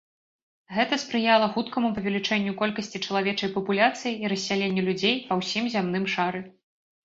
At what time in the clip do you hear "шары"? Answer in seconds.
6.19-6.47